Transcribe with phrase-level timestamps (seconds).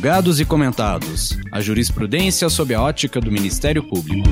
[0.00, 1.38] Julgados e comentados.
[1.52, 4.26] A jurisprudência sob a ótica do Ministério Público.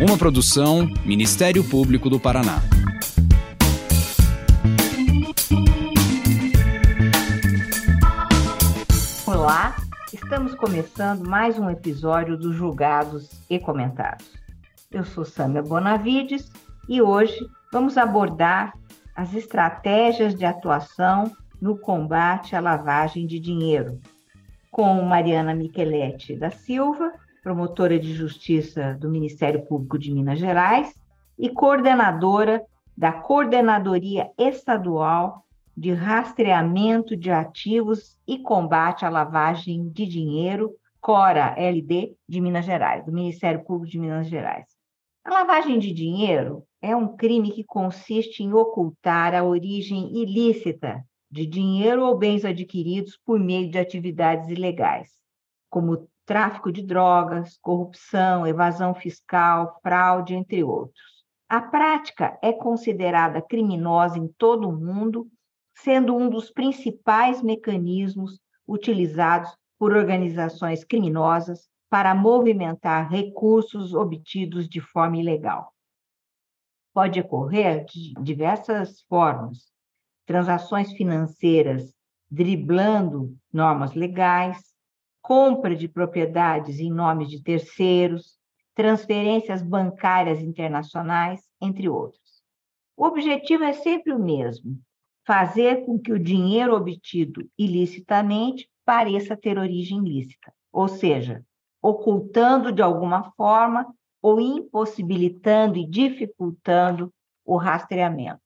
[0.00, 2.62] Uma produção Ministério Público do Paraná.
[9.26, 9.76] Olá,
[10.10, 14.26] estamos começando mais um episódio dos Julgados e Comentados.
[14.90, 16.50] Eu sou Sâmia Bonavides
[16.88, 17.36] e hoje
[17.70, 18.72] vamos abordar
[19.14, 24.00] as estratégias de atuação no combate à lavagem de dinheiro,
[24.70, 30.94] com Mariana Micheletti da Silva, promotora de justiça do Ministério Público de Minas Gerais
[31.38, 32.62] e coordenadora
[32.96, 35.44] da Coordenadoria Estadual
[35.76, 43.04] de Rastreamento de Ativos e Combate à Lavagem de Dinheiro, CORA LD de Minas Gerais,
[43.04, 44.66] do Ministério Público de Minas Gerais.
[45.24, 51.46] A lavagem de dinheiro é um crime que consiste em ocultar a origem ilícita de
[51.46, 55.10] dinheiro ou bens adquiridos por meio de atividades ilegais,
[55.68, 61.24] como tráfico de drogas, corrupção, evasão fiscal, fraude, entre outros.
[61.48, 65.28] A prática é considerada criminosa em todo o mundo,
[65.74, 75.16] sendo um dos principais mecanismos utilizados por organizações criminosas para movimentar recursos obtidos de forma
[75.16, 75.74] ilegal.
[76.94, 79.69] Pode ocorrer de diversas formas,
[80.30, 81.92] transações financeiras
[82.30, 84.56] driblando normas legais,
[85.20, 88.38] compra de propriedades em nome de terceiros,
[88.72, 92.44] transferências bancárias internacionais, entre outros.
[92.96, 94.78] O objetivo é sempre o mesmo:
[95.26, 101.44] fazer com que o dinheiro obtido ilicitamente pareça ter origem lícita, ou seja,
[101.82, 103.84] ocultando de alguma forma
[104.22, 107.12] ou impossibilitando e dificultando
[107.44, 108.40] o rastreamento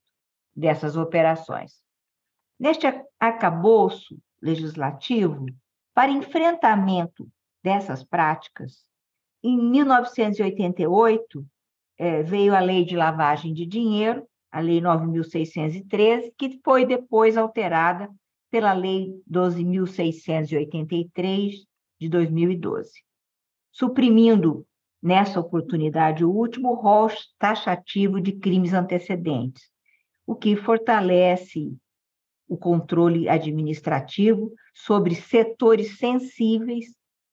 [0.54, 1.82] dessas operações.
[2.58, 2.86] Neste
[3.18, 5.46] arcabouço legislativo,
[5.94, 7.28] para enfrentamento
[7.62, 8.84] dessas práticas,
[9.42, 11.46] em 1988
[11.98, 18.08] é, veio a Lei de Lavagem de Dinheiro, a Lei 9.613, que foi depois alterada
[18.50, 21.66] pela Lei 12.683
[22.00, 22.90] de 2012,
[23.72, 24.66] suprimindo
[25.02, 29.73] nessa oportunidade o último rol taxativo de crimes antecedentes,
[30.26, 31.76] o que fortalece
[32.48, 36.86] o controle administrativo sobre setores sensíveis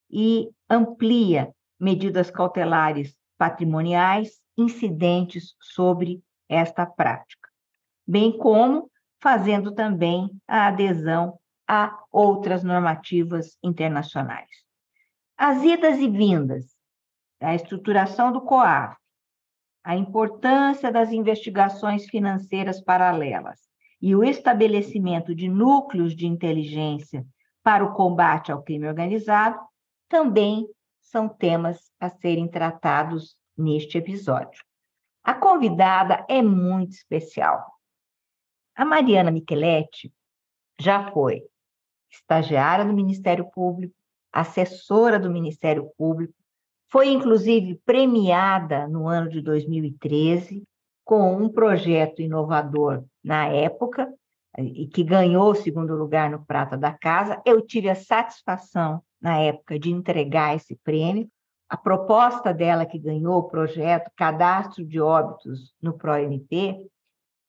[0.09, 7.49] e amplia medidas cautelares patrimoniais incidentes sobre esta prática,
[8.05, 14.49] bem como fazendo também a adesão a outras normativas internacionais.
[15.37, 16.75] As idas e vindas,
[17.39, 19.00] a estruturação do COAF,
[19.83, 23.59] a importância das investigações financeiras paralelas
[24.01, 27.25] e o estabelecimento de núcleos de inteligência
[27.63, 29.59] para o combate ao crime organizado
[30.09, 30.67] também
[30.99, 34.63] são temas a serem tratados neste episódio.
[35.23, 37.65] A convidada é muito especial.
[38.75, 40.11] A Mariana Micheletti
[40.79, 41.43] já foi
[42.09, 43.95] estagiária do Ministério Público,
[44.31, 46.33] assessora do Ministério Público,
[46.91, 50.63] foi, inclusive, premiada no ano de 2013
[51.03, 54.11] com um projeto inovador na época,
[54.57, 57.41] e que ganhou o segundo lugar no Prata da Casa.
[57.45, 61.29] Eu tive a satisfação, na época, de entregar esse prêmio.
[61.69, 66.85] A proposta dela, que ganhou o projeto Cadastro de Óbitos no ProMP,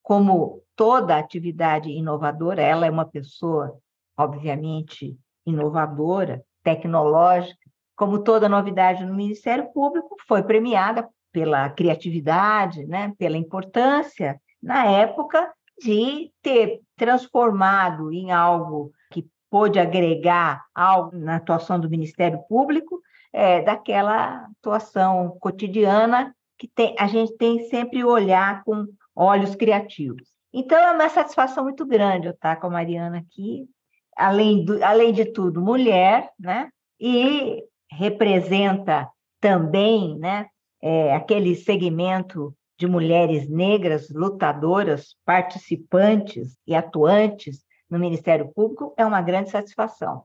[0.02, 3.76] como toda atividade inovadora, ela é uma pessoa,
[4.16, 7.61] obviamente, inovadora, tecnológica,
[8.02, 15.48] como toda novidade no Ministério Público, foi premiada pela criatividade, né, pela importância, na época,
[15.80, 23.00] de ter transformado em algo que pôde agregar algo na atuação do Ministério Público,
[23.32, 28.84] é, daquela atuação cotidiana que tem, a gente tem sempre olhar com
[29.14, 30.28] olhos criativos.
[30.52, 33.68] Então, é uma satisfação muito grande eu estar com a Mariana aqui,
[34.16, 36.68] além, do, além de tudo, mulher, né?
[36.98, 37.62] E
[37.96, 39.08] representa
[39.40, 40.46] também né,
[40.82, 49.20] é, aquele segmento de mulheres negras lutadoras, participantes e atuantes no Ministério Público, é uma
[49.20, 50.24] grande satisfação.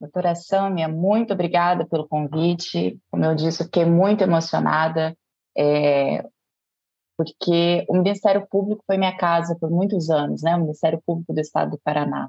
[0.00, 2.98] Doutora Sâmia, muito obrigada pelo convite.
[3.10, 5.16] Como eu disse, fiquei muito emocionada,
[5.56, 6.24] é,
[7.16, 10.56] porque o Ministério Público foi minha casa por muitos anos, né?
[10.56, 12.28] o Ministério Público do Estado do Paraná.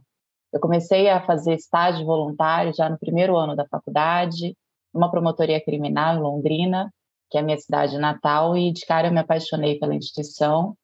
[0.53, 4.55] Eu comecei a fazer estágio voluntário já no primeiro ano da faculdade,
[4.93, 6.93] numa promotoria criminal em Londrina,
[7.29, 10.77] que é a minha cidade natal, e de cara eu me apaixonei pela instituição,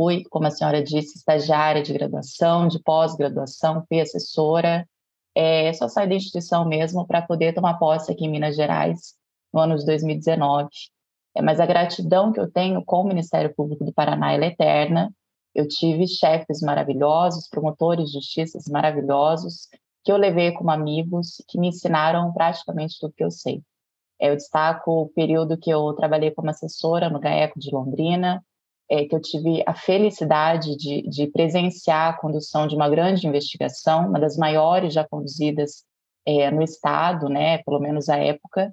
[0.00, 4.88] fui, como a senhora disse, estagiária de graduação, de pós-graduação, fui assessora.
[5.34, 9.14] É, só saí da instituição mesmo para poder tomar posse aqui em Minas Gerais
[9.52, 10.70] no ano de 2019.
[11.36, 15.12] É, mas a gratidão que eu tenho com o Ministério Público do Paraná é eterna.
[15.54, 19.68] Eu tive chefes maravilhosos, promotores de justiça maravilhosos,
[20.04, 23.62] que eu levei como amigos, que me ensinaram praticamente tudo que eu sei.
[24.18, 28.44] Eu destaco o período que eu trabalhei como assessora no GAECO de Londrina,
[28.90, 34.08] é, que eu tive a felicidade de, de, presenciar a condução de uma grande investigação,
[34.08, 35.84] uma das maiores já conduzidas
[36.26, 38.72] é, no Estado, né, pelo menos à época,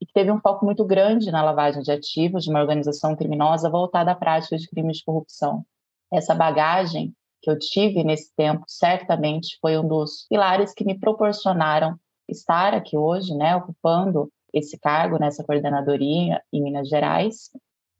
[0.00, 3.68] e que teve um foco muito grande na lavagem de ativos de uma organização criminosa
[3.68, 5.64] voltada à prática de crimes de corrupção.
[6.12, 11.98] Essa bagagem que eu tive nesse tempo certamente foi um dos pilares que me proporcionaram
[12.28, 17.50] estar aqui hoje, né, ocupando esse cargo nessa coordenadoria em Minas Gerais.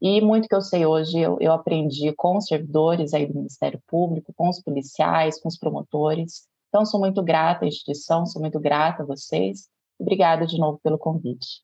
[0.01, 3.81] E muito que eu sei hoje eu, eu aprendi com os servidores aí do Ministério
[3.87, 6.47] Público, com os policiais, com os promotores.
[6.69, 9.67] Então, sou muito grata à instituição, sou muito grata a vocês.
[9.99, 11.61] Obrigada de novo pelo convite.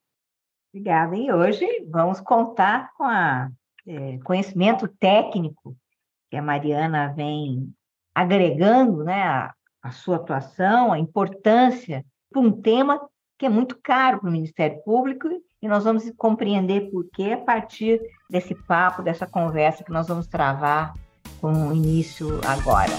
[0.73, 1.15] Obrigada.
[1.15, 3.51] E hoje vamos contar com o
[3.87, 5.75] é, conhecimento técnico
[6.35, 7.73] que a Mariana vem
[8.13, 12.99] agregando né, a, a sua atuação, a importância para um tema
[13.39, 15.29] que é muito caro para o Ministério Público
[15.61, 20.27] e nós vamos compreender por que a partir desse papo, dessa conversa que nós vamos
[20.27, 20.93] travar
[21.39, 22.91] com o início agora.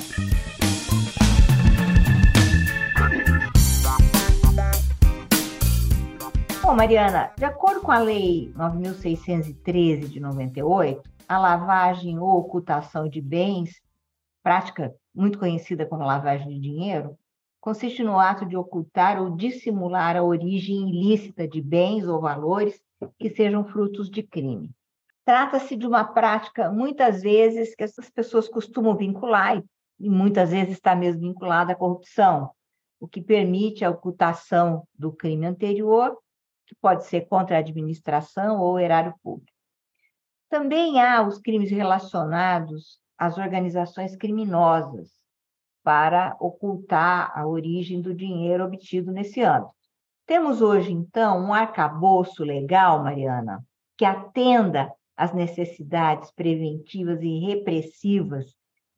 [6.62, 13.20] Bom, Mariana, de acordo com a Lei 9.613 de 98, a lavagem ou ocultação de
[13.20, 13.80] bens,
[14.42, 17.18] prática muito conhecida como lavagem de dinheiro,
[17.60, 22.80] consiste no ato de ocultar ou dissimular a origem ilícita de bens ou valores
[23.18, 24.70] que sejam frutos de crime.
[25.24, 29.60] Trata-se de uma prática, muitas vezes, que essas pessoas costumam vincular,
[29.98, 32.50] e muitas vezes está mesmo vinculada à corrupção,
[33.00, 36.16] o que permite a ocultação do crime anterior
[36.66, 39.55] que pode ser contra a administração ou erário público.
[40.48, 45.10] Também há os crimes relacionados às organizações criminosas,
[45.86, 49.70] para ocultar a origem do dinheiro obtido nesse âmbito.
[50.26, 53.64] Temos hoje, então, um arcabouço legal, Mariana,
[53.96, 58.46] que atenda às necessidades preventivas e repressivas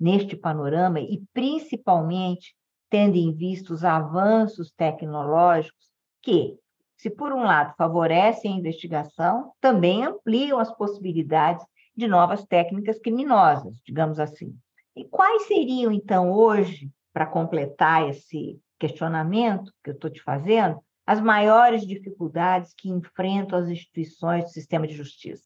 [0.01, 2.57] neste panorama e, principalmente,
[2.89, 5.91] tendo em vista os avanços tecnológicos
[6.23, 6.57] que,
[6.99, 11.65] se por um lado favorecem a investigação, também ampliam as possibilidades
[11.97, 14.55] de novas técnicas criminosas, digamos assim.
[14.97, 21.21] E quais seriam, então, hoje, para completar esse questionamento que eu estou te fazendo, as
[21.21, 25.45] maiores dificuldades que enfrentam as instituições do sistema de justiça?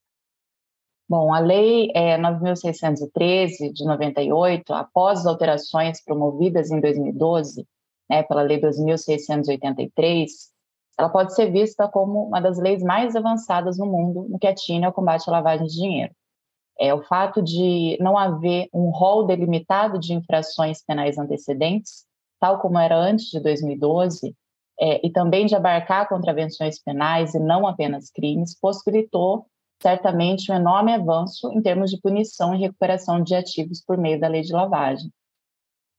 [1.09, 7.67] Bom, a Lei é, 9.613 de 98, após as alterações promovidas em 2012,
[8.09, 10.52] né, pela Lei 2.683,
[10.99, 14.87] ela pode ser vista como uma das leis mais avançadas no mundo no que atina
[14.87, 16.15] ao combate à lavagem de dinheiro.
[16.79, 22.05] É o fato de não haver um rol delimitado de infrações penais antecedentes,
[22.41, 24.35] tal como era antes de 2012,
[24.81, 29.47] é, e também de abarcar contravenções penais e não apenas crimes, possibilitou
[29.81, 34.29] certamente um enorme avanço em termos de punição e recuperação de ativos por meio da
[34.29, 35.11] lei de lavagem.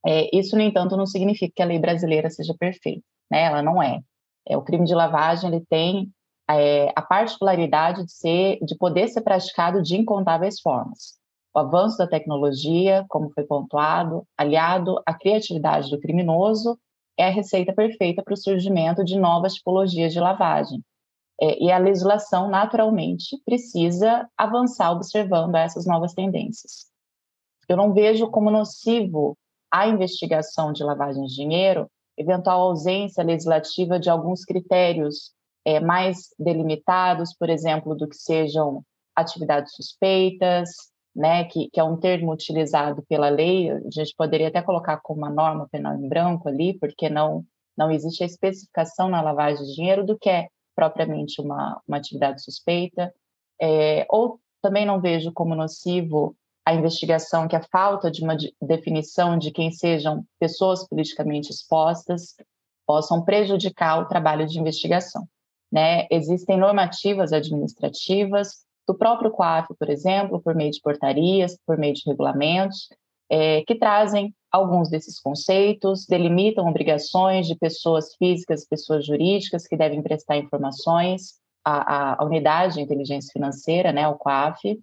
[0.05, 3.43] É, isso, no entanto, não significa que a lei brasileira seja perfeita, né?
[3.43, 4.01] Ela não é.
[4.47, 6.11] É, o crime de lavagem ele tem
[6.49, 11.17] é, a particularidade de, ser, de poder ser praticado de incontáveis formas.
[11.55, 16.77] O avanço da tecnologia, como foi pontuado, aliado à criatividade do criminoso,
[17.17, 20.83] é a receita perfeita para o surgimento de novas tipologias de lavagem.
[21.39, 26.91] É, e a legislação, naturalmente, precisa avançar observando essas novas tendências.
[27.67, 29.37] Eu não vejo como nocivo
[29.71, 35.31] a investigação de lavagem de dinheiro eventual ausência legislativa de alguns critérios
[35.65, 38.83] é, mais delimitados, por exemplo, do que sejam
[39.15, 40.69] atividades suspeitas,
[41.15, 45.19] né, que, que, é um termo utilizado pela lei, a gente poderia até colocar como
[45.19, 47.45] uma norma penal em branco ali, porque não,
[47.77, 52.43] não existe a especificação na lavagem de dinheiro do que é propriamente uma, uma atividade
[52.43, 53.13] suspeita,
[53.61, 59.37] é, ou também não vejo como nocivo a investigação que a falta de uma definição
[59.37, 62.35] de quem sejam pessoas politicamente expostas
[62.85, 65.27] possam prejudicar o trabalho de investigação.
[65.71, 66.07] Né?
[66.09, 72.03] Existem normativas administrativas do próprio COAF, por exemplo, por meio de portarias, por meio de
[72.05, 72.89] regulamentos,
[73.29, 80.01] é, que trazem alguns desses conceitos, delimitam obrigações de pessoas físicas, pessoas jurídicas que devem
[80.03, 84.79] prestar informações à, à unidade de inteligência financeira, né, o COAF,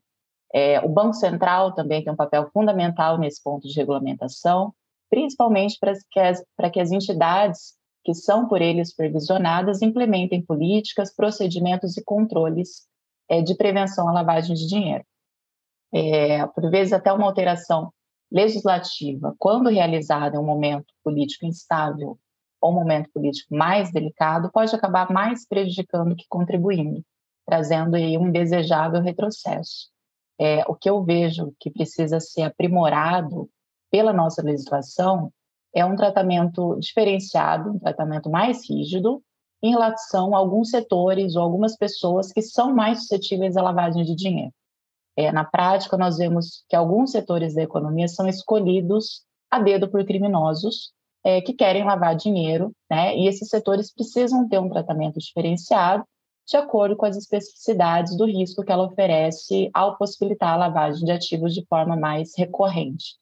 [0.52, 4.75] É, o Banco Central também tem um papel fundamental nesse ponto de regulamentação,
[5.09, 11.14] principalmente para que as, para que as entidades que são por ele supervisionadas implementem políticas,
[11.14, 12.87] procedimentos e controles
[13.28, 15.04] é, de prevenção à lavagem de dinheiro.
[15.92, 17.92] É, por vezes, até uma alteração
[18.30, 22.19] legislativa, quando realizada em um momento político instável
[22.61, 27.04] ou um momento político mais delicado, pode acabar mais prejudicando que contribuindo,
[27.47, 29.90] trazendo aí um indesejável retrocesso.
[30.41, 33.51] É, o que eu vejo que precisa ser aprimorado
[33.91, 35.31] pela nossa legislação
[35.75, 39.23] é um tratamento diferenciado, um tratamento mais rígido
[39.63, 44.15] em relação a alguns setores ou algumas pessoas que são mais suscetíveis à lavagem de
[44.15, 44.53] dinheiro.
[45.17, 50.05] É, na prática, nós vemos que alguns setores da economia são escolhidos a dedo por
[50.07, 50.93] criminosos
[51.23, 53.15] é, que querem lavar dinheiro, né?
[53.15, 56.05] E esses setores precisam ter um tratamento diferenciado
[56.50, 61.12] de acordo com as especificidades do risco que ela oferece ao possibilitar a lavagem de
[61.12, 63.16] ativos de forma mais recorrente.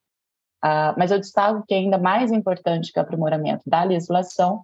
[0.62, 4.62] Ah, mas eu destaco que ainda mais importante que o aprimoramento da legislação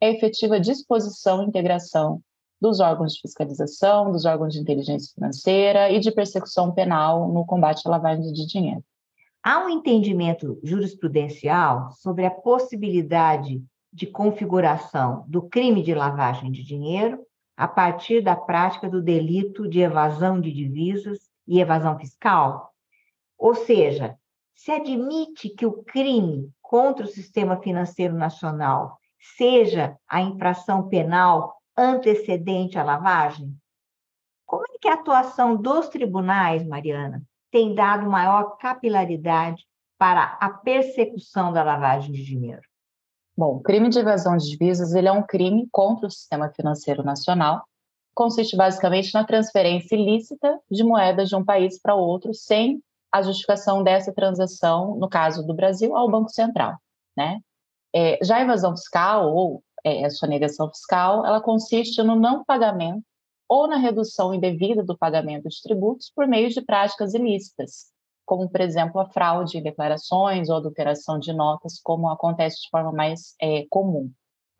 [0.00, 2.22] é a efetiva disposição e integração
[2.58, 7.86] dos órgãos de fiscalização, dos órgãos de inteligência financeira e de persecução penal no combate
[7.86, 8.82] à lavagem de dinheiro.
[9.42, 17.25] Há um entendimento jurisprudencial sobre a possibilidade de configuração do crime de lavagem de dinheiro
[17.56, 22.72] a partir da prática do delito de evasão de divisas e evasão fiscal?
[23.38, 24.16] Ou seja,
[24.54, 28.98] se admite que o crime contra o sistema financeiro nacional
[29.36, 33.54] seja a infração penal antecedente à lavagem?
[34.44, 39.66] Como é que a atuação dos tribunais, Mariana, tem dado maior capilaridade
[39.98, 42.62] para a persecução da lavagem de dinheiro?
[43.36, 47.02] Bom, o crime de evasão de divisas ele é um crime contra o sistema financeiro
[47.02, 47.64] nacional.
[48.14, 52.80] Consiste basicamente na transferência ilícita de moedas de um país para outro sem
[53.12, 56.76] a justificação dessa transação, no caso do Brasil, ao Banco Central.
[57.14, 57.40] Né?
[57.94, 63.04] É, já a evasão fiscal ou é, a sonegação fiscal, ela consiste no não pagamento
[63.48, 67.92] ou na redução indevida do pagamento de tributos por meio de práticas ilícitas,
[68.26, 72.92] como, por exemplo, a fraude em declarações ou adulteração de notas, como acontece de forma
[72.92, 74.10] mais é, comum.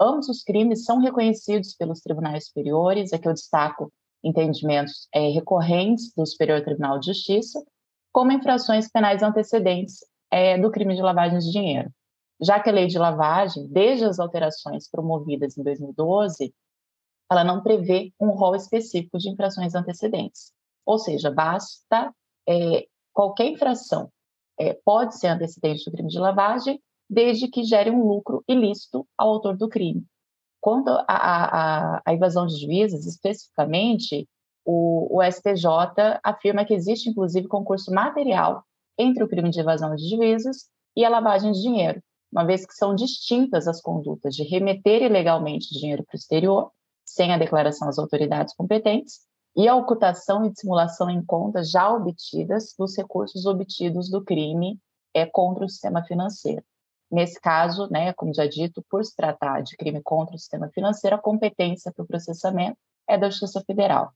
[0.01, 3.93] Ambos os crimes são reconhecidos pelos tribunais superiores, aqui eu destaco
[4.23, 7.63] entendimentos é, recorrentes do Superior Tribunal de Justiça,
[8.13, 9.99] como infrações penais antecedentes
[10.31, 11.91] é, do crime de lavagem de dinheiro.
[12.41, 16.55] Já que a lei de lavagem, desde as alterações promovidas em 2012,
[17.31, 20.53] ela não prevê um rol específico de infrações antecedentes.
[20.85, 22.13] Ou seja, basta
[22.49, 24.11] é, qualquer infração
[24.61, 29.31] é, pode ser antecedente do crime de lavagem, desde que gere um lucro ilícito ao
[29.31, 30.05] autor do crime.
[30.61, 34.29] Quanto à evasão de divisas, especificamente,
[34.67, 38.63] o, o STJ afirma que existe, inclusive, concurso material
[38.99, 42.75] entre o crime de evasão de divisas e a lavagem de dinheiro, uma vez que
[42.75, 46.71] são distintas as condutas de remeter ilegalmente dinheiro para o exterior,
[47.05, 49.21] sem a declaração às autoridades competentes,
[49.57, 54.79] e a ocultação e dissimulação em contas já obtidas dos recursos obtidos do crime
[55.15, 56.63] é contra o sistema financeiro.
[57.11, 61.17] Nesse caso, né, como já dito, por se tratar de crime contra o sistema financeiro,
[61.17, 62.77] a competência para o processamento
[63.09, 64.13] é da Justiça Federal.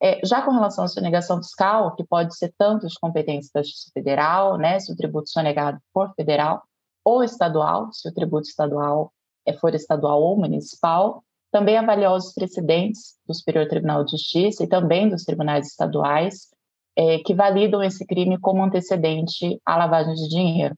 [0.00, 3.90] É, já com relação à sonegação fiscal, que pode ser tanto de competência da Justiça
[3.92, 6.62] Federal, né, se o tributo sonegado for federal,
[7.04, 9.12] ou estadual, se o tributo estadual
[9.44, 14.68] é, for estadual ou municipal, também avaliar os precedentes do Superior Tribunal de Justiça e
[14.68, 16.48] também dos tribunais estaduais
[16.96, 20.74] é, que validam esse crime como antecedente à lavagem de dinheiro.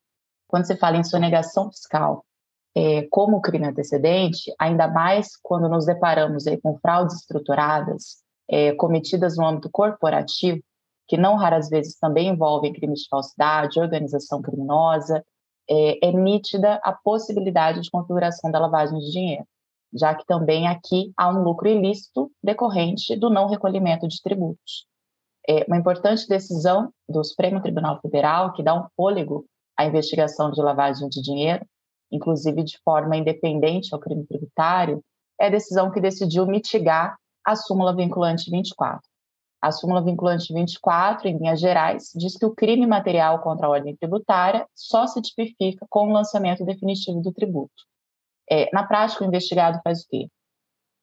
[0.48, 2.24] Quando se fala em sonegação fiscal
[2.74, 9.36] é, como crime antecedente, ainda mais quando nos deparamos aí com fraudes estruturadas, é, cometidas
[9.36, 10.62] no âmbito corporativo,
[11.06, 15.24] que não raras vezes também envolvem crimes de falsidade, organização criminosa,
[15.68, 19.46] é, é nítida a possibilidade de configuração da lavagem de dinheiro,
[19.92, 24.86] já que também aqui há um lucro ilícito decorrente do não recolhimento de tributos.
[25.48, 29.44] É uma importante decisão do Supremo Tribunal Federal, que dá um fôlego
[29.76, 31.66] à investigação de lavagem de dinheiro,
[32.10, 35.02] inclusive de forma independente ao crime tributário,
[35.40, 39.00] é a decisão que decidiu mitigar a súmula vinculante 24.
[39.60, 43.96] A súmula vinculante 24, em linhas gerais, diz que o crime material contra a ordem
[43.96, 47.72] tributária só se tipifica com o lançamento definitivo do tributo.
[48.50, 50.28] É, na prática, o investigado faz o quê?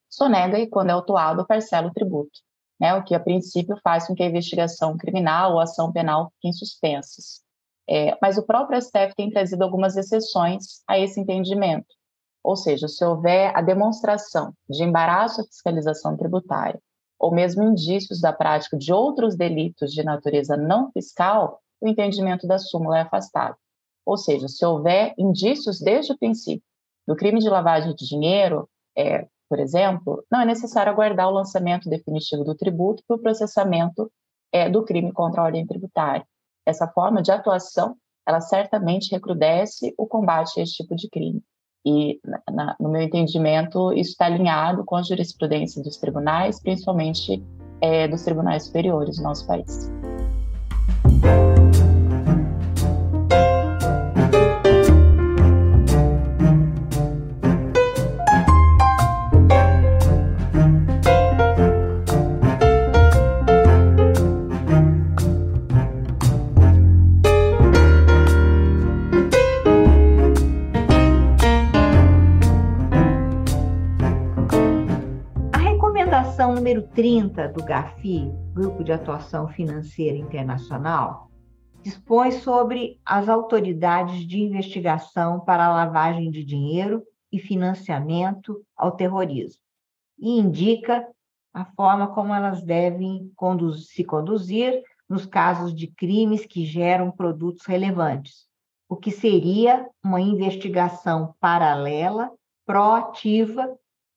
[0.10, 2.40] Sonega e, quando é autuado, parcela o tributo,
[2.80, 6.54] né, o que, a princípio, faz com que a investigação criminal ou ação penal fiquem
[6.54, 7.42] suspensas.
[7.88, 11.88] É, mas o próprio STF tem trazido algumas exceções a esse entendimento.
[12.44, 16.80] Ou seja, se houver a demonstração de embaraço à fiscalização tributária
[17.20, 22.58] ou mesmo indícios da prática de outros delitos de natureza não fiscal, o entendimento da
[22.58, 23.58] súmula é afastado.
[24.06, 26.64] Ou seja, se houver indícios desde o princípio
[27.10, 31.90] do crime de lavagem de dinheiro, é, por exemplo, não é necessário aguardar o lançamento
[31.90, 34.12] definitivo do tributo para o processamento
[34.54, 36.24] é, do crime contra a ordem tributária.
[36.68, 37.96] Essa forma de atuação,
[38.28, 41.42] ela certamente recrudesce o combate a esse tipo de crime.
[41.84, 47.44] E, na, no meu entendimento, isso está alinhado com a jurisprudência dos tribunais, principalmente
[47.82, 49.90] é, dos tribunais superiores do nosso país.
[76.60, 81.32] Número 30 do GAFI, Grupo de Atuação Financeira Internacional,
[81.82, 87.02] dispõe sobre as autoridades de investigação para a lavagem de dinheiro
[87.32, 89.62] e financiamento ao terrorismo
[90.20, 91.08] e indica
[91.54, 93.32] a forma como elas devem
[93.78, 98.50] se conduzir nos casos de crimes que geram produtos relevantes,
[98.90, 102.30] o que seria uma investigação paralela,
[102.66, 103.66] proativa,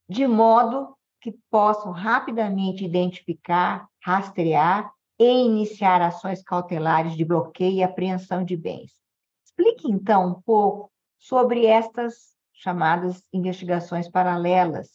[0.09, 8.45] de modo que possam rapidamente identificar, rastrear e iniciar ações cautelares de bloqueio e apreensão
[8.45, 8.93] de bens.
[9.45, 14.91] Explique, então, um pouco sobre estas chamadas investigações paralelas,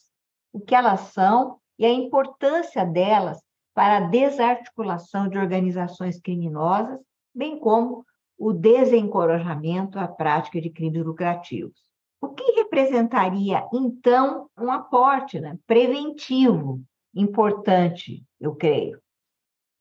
[0.51, 3.41] o que elas são e a importância delas
[3.74, 7.00] para a desarticulação de organizações criminosas,
[7.34, 8.05] bem como
[8.38, 11.87] o desencorajamento à prática de crimes lucrativos.
[12.22, 16.82] O que representaria, então, um aporte né, preventivo
[17.14, 19.00] importante, eu creio?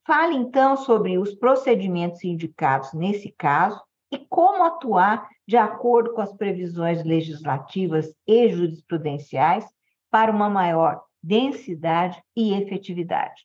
[0.06, 6.32] Fale, então, sobre os procedimentos indicados nesse caso e como atuar de acordo com as
[6.32, 9.66] previsões legislativas e jurisprudenciais
[10.10, 13.44] para uma maior densidade e efetividade.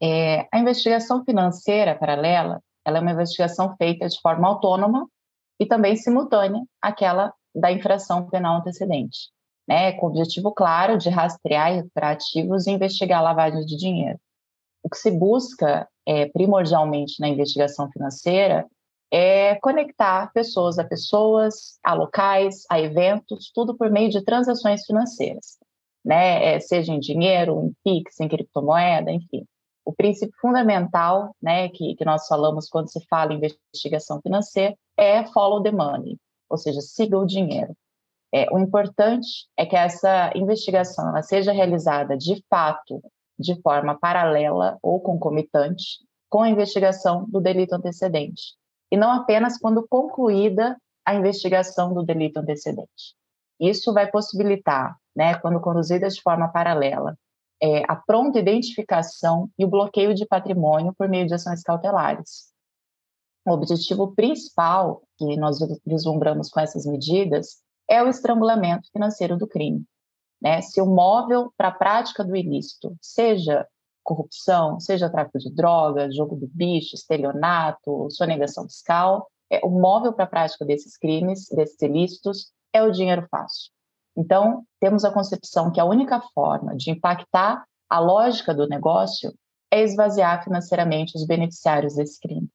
[0.00, 5.08] É, a investigação financeira paralela ela é uma investigação feita de forma autônoma
[5.58, 9.30] e também simultânea àquela da infração penal antecedente,
[9.66, 14.18] né, com o objetivo claro de rastrear e recuperar ativos e investigar lavagem de dinheiro.
[14.82, 18.66] O que se busca é, primordialmente na investigação financeira
[19.10, 25.58] é conectar pessoas a pessoas, a locais, a eventos, tudo por meio de transações financeiras,
[26.04, 26.54] né?
[26.54, 29.44] É, seja em dinheiro, em PIX, em criptomoeda, enfim.
[29.84, 35.24] O princípio fundamental né, que, que nós falamos quando se fala em investigação financeira é
[35.26, 37.76] follow the money, ou seja, siga o dinheiro.
[38.32, 43.02] É, o importante é que essa investigação ela seja realizada de fato,
[43.38, 48.54] de forma paralela ou concomitante com a investigação do delito antecedente,
[48.90, 53.14] e não apenas quando concluída a investigação do delito antecedente.
[53.60, 57.16] Isso vai possibilitar, né, quando conduzida de forma paralela,
[57.62, 62.52] é, a pronta identificação e o bloqueio de patrimônio por meio de ações cautelares,
[63.50, 69.84] o objetivo principal que nós vislumbramos com essas medidas é o estrangulamento financeiro do crime.
[70.42, 70.60] Né?
[70.60, 73.66] Se o móvel para a prática do ilícito, seja
[74.02, 80.24] corrupção, seja tráfico de drogas, jogo do bicho, estelionato, sonegação fiscal, é, o móvel para
[80.24, 83.70] a prática desses crimes, desses ilícitos, é o dinheiro fácil.
[84.16, 89.32] Então, temos a concepção que a única forma de impactar a lógica do negócio
[89.70, 92.48] é esvaziar financeiramente os beneficiários desse crime.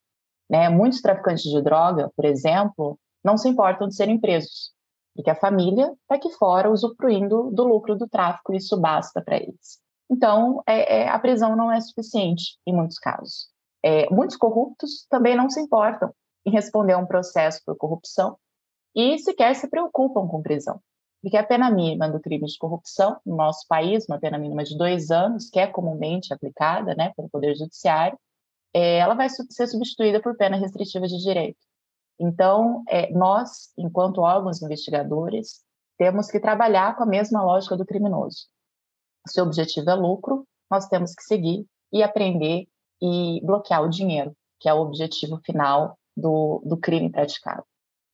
[0.52, 0.68] Né?
[0.68, 4.74] Muitos traficantes de droga, por exemplo, não se importam de serem presos,
[5.16, 9.38] porque a família está aqui fora usufruindo do lucro do tráfico e isso basta para
[9.38, 9.80] eles.
[10.10, 13.48] Então, é, é, a prisão não é suficiente em muitos casos.
[13.82, 16.14] É, muitos corruptos também não se importam
[16.46, 18.36] em responder a um processo por corrupção
[18.94, 20.82] e sequer se preocupam com prisão.
[21.22, 24.78] Porque a pena mínima do crime de corrupção no nosso país, uma pena mínima de
[24.78, 28.18] dois anos, que é comumente aplicada né, pelo Poder Judiciário,
[28.74, 31.60] é, ela vai ser substituída por pena restritiva de direito.
[32.20, 35.62] Então, é, nós, enquanto órgãos investigadores,
[35.98, 38.48] temos que trabalhar com a mesma lógica do criminoso.
[39.28, 42.68] Se o objetivo é lucro, nós temos que seguir e aprender
[43.02, 47.64] e bloquear o dinheiro, que é o objetivo final do, do crime praticado.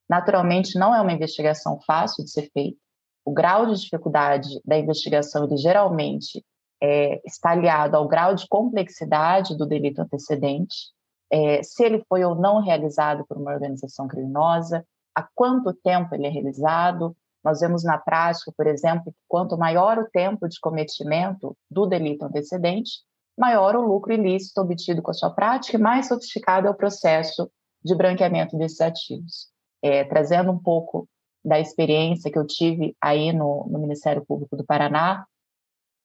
[0.09, 2.77] Naturalmente, não é uma investigação fácil de ser feita.
[3.25, 6.43] O grau de dificuldade da investigação, ele geralmente
[6.81, 10.75] é, está aliado ao grau de complexidade do delito antecedente,
[11.31, 16.27] é, se ele foi ou não realizado por uma organização criminosa, há quanto tempo ele
[16.27, 17.15] é realizado.
[17.43, 22.25] Nós vemos na prática, por exemplo, que quanto maior o tempo de cometimento do delito
[22.25, 23.01] antecedente,
[23.37, 27.49] maior o lucro ilícito obtido com a sua prática e mais sofisticado é o processo
[27.83, 29.47] de branqueamento desses ativos.
[29.81, 31.07] É, trazendo um pouco
[31.45, 35.25] da experiência que eu tive aí no, no, Ministério Público do Paraná,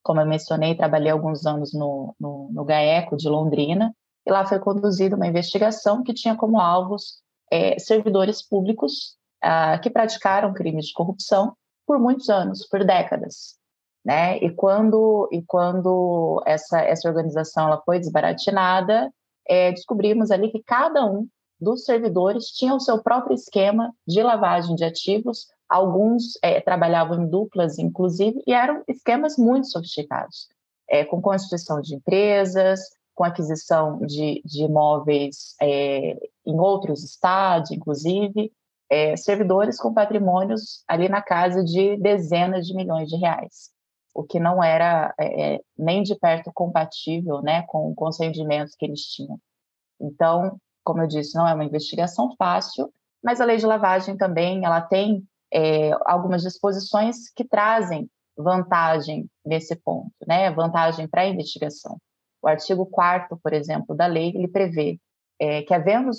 [0.02, 3.94] como eu mencionei, trabalhei alguns anos no, no, no GAECO de Londrina,
[4.26, 9.90] e lá foi conduzida uma investigação que tinha como alvos é, servidores públicos ah, que
[9.90, 11.54] praticaram crimes de corrupção
[11.86, 13.56] por muitos anos, por décadas.
[14.04, 14.38] Né?
[14.38, 19.12] E quando, e quando essa, essa organização ela foi desbaratinada,
[19.48, 21.28] é, descobrimos ali que cada um
[21.60, 25.46] dos servidores tinha o seu próprio esquema de lavagem de ativos.
[25.72, 30.46] Alguns é, trabalhavam em duplas, inclusive, e eram esquemas muito sofisticados,
[30.86, 32.78] é, com constituição de empresas,
[33.14, 38.52] com aquisição de, de imóveis é, em outros estados, inclusive,
[38.90, 43.70] é, servidores com patrimônios ali na casa de dezenas de milhões de reais,
[44.14, 48.74] o que não era é, é nem de perto compatível né, com, com os rendimentos
[48.74, 49.38] que eles tinham.
[49.98, 52.92] Então, como eu disse, não é uma investigação fácil,
[53.24, 59.76] mas a lei de lavagem também ela tem é, algumas disposições que trazem vantagem nesse
[59.76, 60.50] ponto, né?
[60.50, 61.98] Vantagem para a investigação.
[62.42, 64.98] O artigo 4 por exemplo, da lei, ele prevê
[65.38, 66.10] é, que, havendo,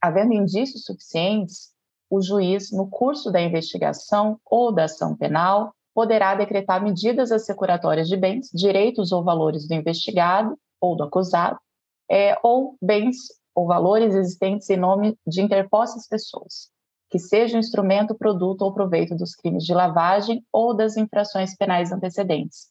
[0.00, 1.70] havendo indícios suficientes,
[2.10, 8.16] o juiz, no curso da investigação ou da ação penal, poderá decretar medidas assecuratórias de
[8.16, 11.58] bens, direitos ou valores do investigado ou do acusado,
[12.10, 13.16] é, ou bens
[13.54, 16.70] ou valores existentes em nome de interpostas pessoas,
[17.10, 22.68] que seja instrumento, produto ou proveito dos crimes de lavagem ou das infrações penais antecedentes.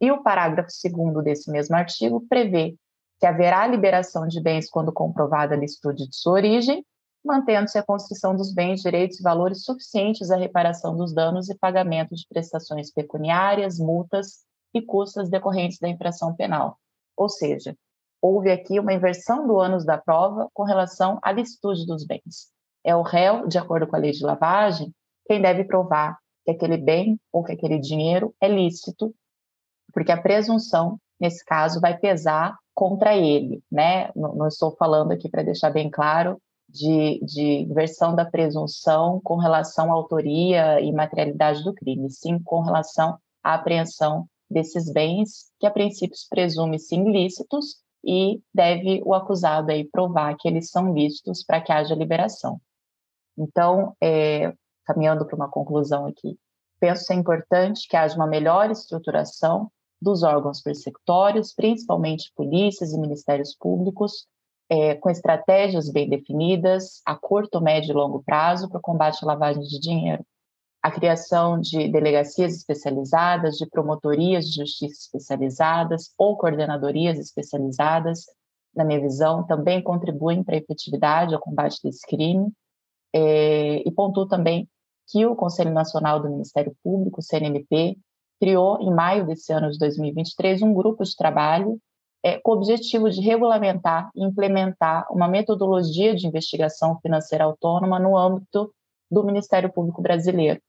[0.00, 2.76] E o parágrafo 2 desse mesmo artigo prevê
[3.18, 6.84] que haverá liberação de bens quando comprovada a licitude de sua origem,
[7.22, 12.14] mantendo-se a construção dos bens, direitos e valores suficientes à reparação dos danos e pagamento
[12.14, 14.38] de prestações pecuniárias, multas
[14.72, 16.78] e custas decorrentes da infração penal.
[17.14, 17.76] Ou seja,
[18.22, 22.50] houve aqui uma inversão do ônus da prova com relação à licitude dos bens.
[22.84, 24.92] É o réu, de acordo com a lei de lavagem,
[25.26, 29.14] quem deve provar que aquele bem ou que aquele dinheiro é lícito,
[29.92, 34.10] porque a presunção, nesse caso, vai pesar contra ele, né?
[34.16, 39.90] Não, estou falando aqui para deixar bem claro de, de inversão da presunção com relação
[39.90, 45.70] à autoria e materialidade do crime, sim com relação à apreensão desses bens que a
[45.70, 51.72] princípio presume-se ilícitos e deve o acusado aí provar que eles são lícitos para que
[51.72, 52.60] haja liberação.
[53.40, 54.52] Então, é,
[54.84, 56.38] caminhando para uma conclusão aqui,
[56.78, 63.54] penso ser importante que haja uma melhor estruturação dos órgãos persecutórios, principalmente polícias e ministérios
[63.58, 64.26] públicos,
[64.68, 69.26] é, com estratégias bem definidas, a curto, médio e longo prazo, para o combate à
[69.26, 70.24] lavagem de dinheiro
[70.82, 78.24] a criação de delegacias especializadas, de promotorias de justiça especializadas ou coordenadorias especializadas,
[78.74, 82.50] na minha visão, também contribuem para a efetividade ao combate desse crime.
[83.14, 84.68] É, e pontuo também
[85.08, 87.98] que o Conselho Nacional do Ministério Público, CNMP,
[88.40, 91.78] criou, em maio desse ano de 2023, um grupo de trabalho
[92.22, 98.16] é, com o objetivo de regulamentar e implementar uma metodologia de investigação financeira autônoma no
[98.16, 98.72] âmbito
[99.10, 100.60] do Ministério Público Brasileiro,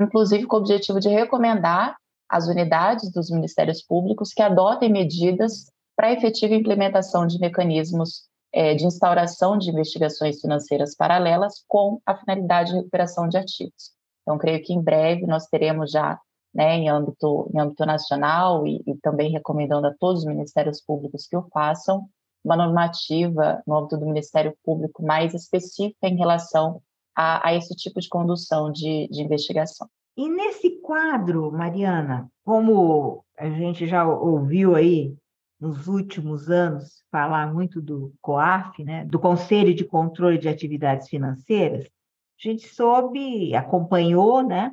[0.00, 1.96] inclusive com o objetivo de recomendar
[2.28, 8.74] às unidades dos ministérios públicos que adotem medidas para a efetiva implementação de mecanismos é,
[8.74, 13.92] de instauração de investigações financeiras paralelas com a finalidade de recuperação de ativos.
[14.22, 16.18] Então, creio que em breve nós teremos já,
[16.54, 21.26] né, em, âmbito, em âmbito nacional e, e também recomendando a todos os ministérios públicos
[21.26, 22.06] que o façam,
[22.44, 26.80] uma normativa no âmbito do Ministério Público mais específica em relação
[27.14, 29.88] a, a esse tipo de condução de, de investigação.
[30.16, 35.14] E nesse quadro, Mariana, como a gente já ouviu aí
[35.60, 41.84] nos últimos anos falar muito do COAF, né, do Conselho de Controle de Atividades Financeiras,
[41.84, 44.72] a gente soube, acompanhou, né,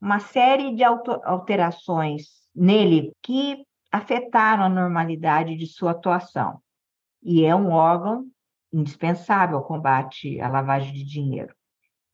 [0.00, 6.60] uma série de alterações nele que afetaram a normalidade de sua atuação.
[7.22, 8.26] E é um órgão
[8.72, 11.54] indispensável ao combate à lavagem de dinheiro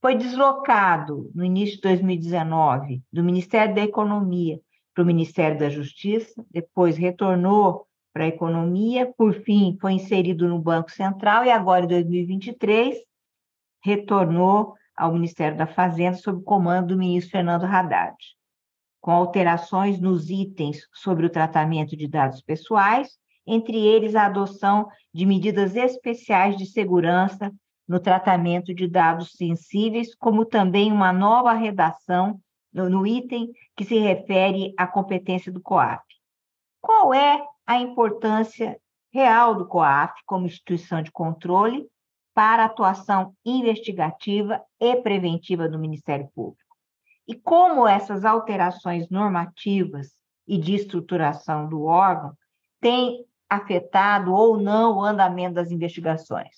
[0.01, 4.59] foi deslocado no início de 2019 do Ministério da Economia
[4.95, 10.61] para o Ministério da Justiça, depois retornou para a Economia, por fim foi inserido no
[10.61, 12.97] Banco Central e agora em 2023
[13.83, 18.17] retornou ao Ministério da Fazenda sob comando do ministro Fernando Haddad,
[19.01, 25.25] com alterações nos itens sobre o tratamento de dados pessoais, entre eles a adoção de
[25.25, 27.51] medidas especiais de segurança
[27.89, 32.39] no tratamento de dados sensíveis, como também uma nova redação
[32.73, 36.05] no, no item que se refere à competência do COAP.
[36.81, 38.77] Qual é a importância
[39.13, 41.87] real do COAF como instituição de controle
[42.35, 46.75] para a atuação investigativa e preventiva do Ministério Público.
[47.29, 50.09] E como essas alterações normativas
[50.49, 52.33] e de estruturação do órgão
[52.81, 56.57] têm afetado ou não o andamento das investigações?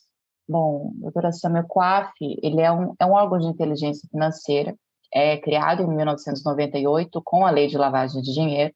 [0.49, 4.75] Bom, doutora Samia, o COAF ele é, um, é um órgão de inteligência financeira,
[5.13, 8.75] é criado em 1998 com a Lei de Lavagem de Dinheiro.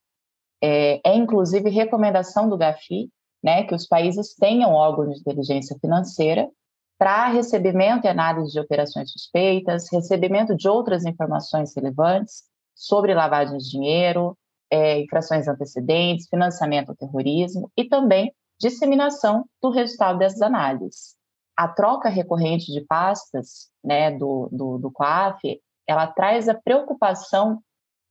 [0.62, 3.10] É, é inclusive recomendação do GAFI
[3.42, 6.48] né, que os países tenham órgãos de inteligência financeira
[6.98, 13.70] para recebimento e análise de operações suspeitas, recebimento de outras informações relevantes sobre lavagem de
[13.70, 14.36] dinheiro,
[14.70, 21.14] é, infrações antecedentes, financiamento ao terrorismo e também disseminação do resultado dessas análises.
[21.56, 27.60] A troca recorrente de pastas né, do, do, do COAF, ela traz a preocupação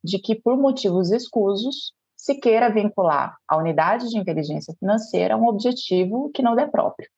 [0.04, 5.48] de que, por motivos escusos, se queira vincular a unidade de inteligência financeira a um
[5.48, 7.10] objetivo que não é próprio.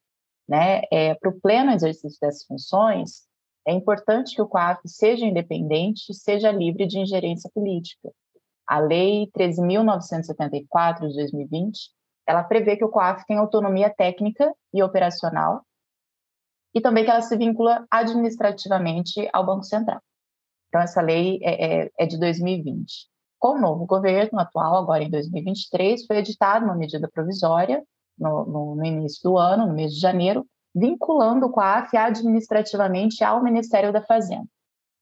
[0.48, 0.82] Né?
[0.92, 3.28] É, Para o pleno exercício dessas funções,
[3.68, 8.12] é importante que o COAF seja independente e seja livre de ingerência política.
[8.66, 11.92] A Lei 13.974 de 2020,
[12.26, 15.64] ela prevê que o COAF tem autonomia técnica e operacional
[16.74, 20.02] e também que ela se vincula administrativamente ao Banco Central.
[20.68, 23.08] Então, essa lei é, é, é de 2020.
[23.40, 27.84] Com o novo governo atual, agora em 2023, foi editada uma medida provisória
[28.18, 33.44] no, no, no, início do ano, no mês de janeiro, vinculando o COAF administrativamente ao
[33.44, 34.48] Ministério da Fazenda.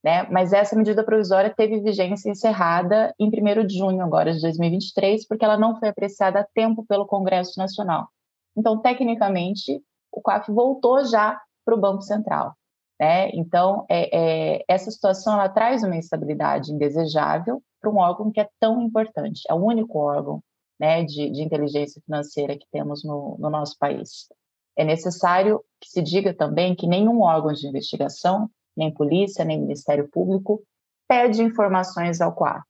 [0.03, 0.27] Né?
[0.29, 5.43] Mas essa medida provisória teve vigência encerrada em 1 de junho agora de 2023, porque
[5.43, 8.07] ela não foi apreciada a tempo pelo Congresso Nacional.
[8.55, 12.53] Então, tecnicamente, o COAF voltou já para o Banco Central.
[12.99, 13.29] Né?
[13.33, 18.49] Então, é, é, essa situação ela traz uma instabilidade indesejável para um órgão que é
[18.59, 19.41] tão importante.
[19.47, 20.43] É o único órgão
[20.79, 24.27] né, de, de inteligência financeira que temos no, no nosso país.
[24.75, 30.09] É necessário que se diga também que nenhum órgão de investigação, nem polícia, nem Ministério
[30.09, 30.63] Público,
[31.07, 32.63] pede informações ao COAF.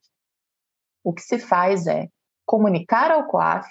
[1.04, 2.10] O que se faz é
[2.46, 3.70] comunicar ao COAF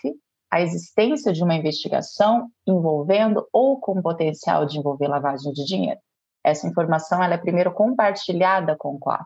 [0.51, 6.01] a existência de uma investigação envolvendo ou com potencial de envolver lavagem de dinheiro.
[6.43, 9.25] Essa informação ela é primeiro compartilhada com o COAF.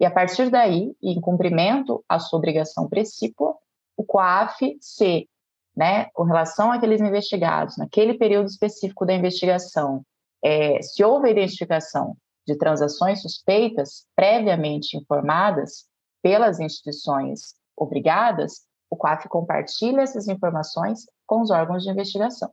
[0.00, 3.56] E a partir daí, em cumprimento à sua obrigação precípua,
[3.96, 5.28] o COAF, se,
[5.76, 10.04] né, com relação àqueles investigados, naquele período específico da investigação,
[10.42, 15.86] é, se houve identificação de transações suspeitas previamente informadas
[16.22, 22.50] pelas instituições obrigadas, o COAF compartilha essas informações com os órgãos de investigação.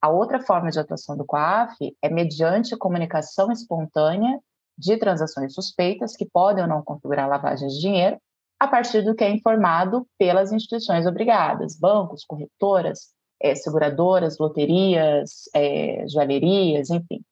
[0.00, 4.38] A outra forma de atuação do COAF é mediante a comunicação espontânea
[4.76, 8.18] de transações suspeitas que podem ou não configurar lavagem de dinheiro,
[8.58, 13.08] a partir do que é informado pelas instituições obrigadas, bancos, corretoras,
[13.42, 17.22] é, seguradoras, loterias, é, joalherias, enfim.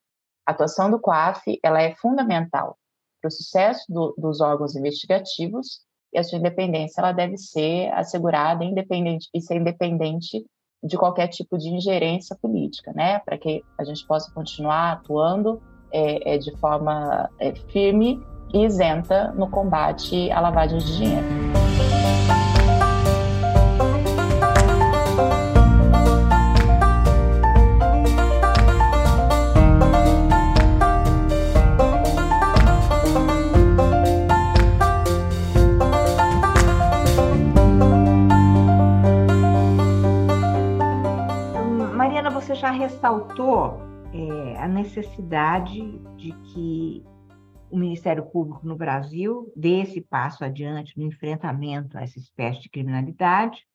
[0.47, 2.79] A atuação do COAF ela é fundamental
[3.21, 5.81] para o sucesso do, dos órgãos investigativos
[6.13, 10.47] e a sua independência ela deve ser assegurada independente e ser independente
[10.83, 13.19] de qualquer tipo de ingerência política, né?
[13.19, 15.61] Para que a gente possa continuar atuando
[15.93, 18.23] é, é de forma é, firme
[18.53, 21.27] e isenta no combate à lavagem de dinheiro.
[41.95, 45.81] Mariana, você já ressaltou é, a necessidade
[46.17, 47.05] de que
[47.71, 52.71] o Ministério Público no Brasil dê esse passo adiante no enfrentamento a essa espécie de
[52.71, 53.67] criminalidade,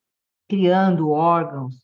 [0.48, 1.76] criando órgãos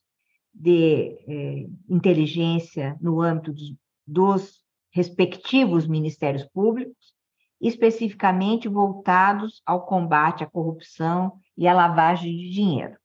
[0.53, 7.13] de é, inteligência no âmbito dos, dos respectivos ministérios públicos,
[7.61, 12.97] especificamente voltados ao combate à corrupção e à lavagem de dinheiro.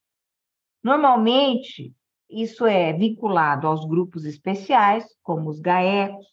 [0.83, 1.95] Normalmente,
[2.29, 6.27] isso é vinculado aos grupos especiais, como os GAECos,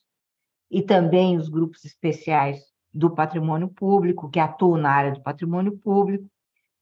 [0.69, 2.61] e também os grupos especiais
[2.93, 6.25] do patrimônio público, que atuam na área do patrimônio público.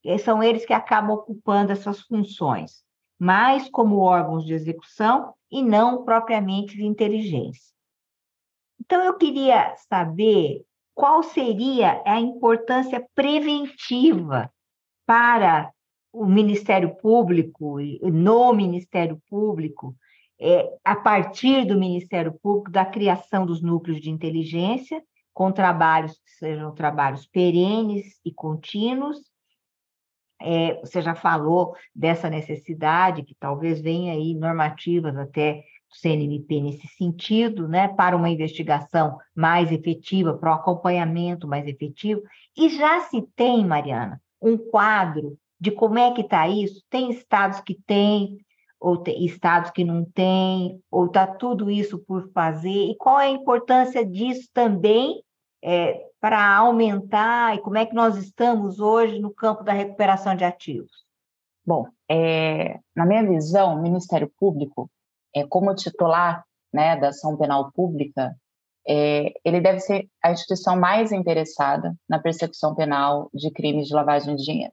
[0.02, 2.82] E são eles que acabam ocupando essas funções,
[3.18, 7.70] mais como órgãos de execução e não propriamente de inteligência.
[8.80, 14.50] Então, eu queria saber qual seria a importância preventiva
[15.06, 15.72] para
[16.12, 19.94] o Ministério Público, no Ministério Público,
[20.40, 26.30] é, a partir do Ministério Público, da criação dos núcleos de inteligência, com trabalhos que
[26.32, 29.18] sejam trabalhos perenes e contínuos,
[30.42, 36.88] é, você já falou dessa necessidade, que talvez venha aí normativas até do CNMP nesse
[36.88, 42.22] sentido, né, para uma investigação mais efetiva, para o acompanhamento mais efetivo.
[42.56, 46.82] E já se tem, Mariana, um quadro de como é que está isso?
[46.88, 48.38] Tem estados que têm,
[48.80, 52.90] ou tem estados que não têm, ou está tudo isso por fazer?
[52.90, 55.22] E qual é a importância disso também
[55.62, 60.44] é, para aumentar e como é que nós estamos hoje no campo da recuperação de
[60.44, 61.04] ativos?
[61.64, 64.90] Bom, é, na minha visão, o Ministério Público,
[65.34, 68.34] é, como titular né, da ação penal pública,
[68.88, 74.34] é, ele deve ser a instituição mais interessada na persecução penal de crimes de lavagem
[74.36, 74.72] de dinheiro.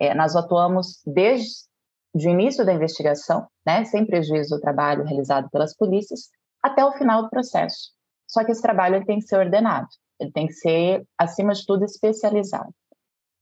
[0.00, 1.66] É, nós atuamos desde
[2.14, 6.30] o início da investigação, né, sem prejuízo do trabalho realizado pelas polícias,
[6.62, 7.90] até o final do processo.
[8.26, 11.84] Só que esse trabalho tem que ser ordenado, ele tem que ser, acima de tudo,
[11.84, 12.72] especializado.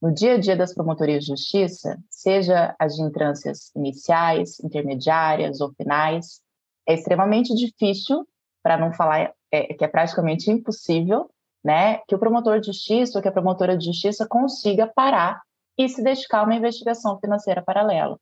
[0.01, 5.73] No dia a dia das promotorias de justiça, seja as de instâncias iniciais, intermediárias ou
[5.73, 6.39] finais,
[6.87, 8.27] é extremamente difícil,
[8.61, 11.29] para não falar é, que é praticamente impossível,
[11.63, 15.41] né, que o promotor de justiça ou que a promotora de justiça consiga parar
[15.77, 18.19] e se dedicar a uma investigação financeira paralela.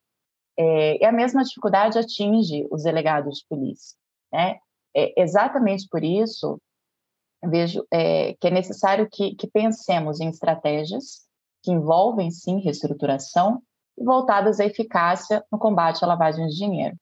[0.57, 3.97] É, e a mesma dificuldade atinge os delegados de polícia.
[4.31, 4.57] Né?
[4.95, 6.59] É, exatamente por isso,
[7.43, 11.25] vejo é, que é necessário que, que pensemos em estratégias
[11.63, 13.61] que envolvem, sim, reestruturação
[13.97, 16.95] e voltadas à eficácia no combate à lavagem de dinheiro.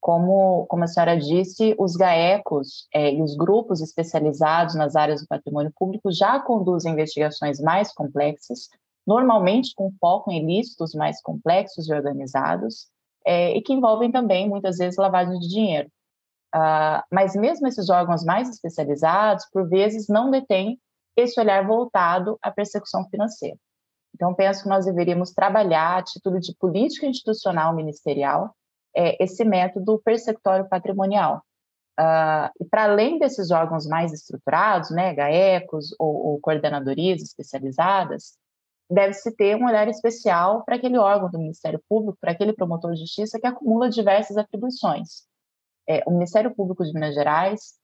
[0.00, 5.26] Como, como a senhora disse, os GAECOS é, e os grupos especializados nas áreas do
[5.26, 8.68] patrimônio público já conduzem investigações mais complexas,
[9.06, 12.88] normalmente com foco em ilícitos mais complexos e organizados,
[13.24, 15.88] é, e que envolvem também, muitas vezes, lavagem de dinheiro.
[16.54, 20.78] Uh, mas mesmo esses órgãos mais especializados, por vezes, não detêm
[21.16, 23.56] esse olhar voltado à persecução financeira.
[24.14, 28.54] Então, penso que nós deveríamos trabalhar, a título de política institucional ministerial,
[28.94, 31.42] é, esse método persecutório patrimonial.
[31.98, 38.36] Uh, e para além desses órgãos mais estruturados, né, GAECOS ou, ou coordenadorias especializadas,
[38.90, 43.00] deve-se ter um olhar especial para aquele órgão do Ministério Público, para aquele promotor de
[43.00, 45.24] justiça que acumula diversas atribuições.
[45.88, 47.74] É, o Ministério Público de Minas Gerais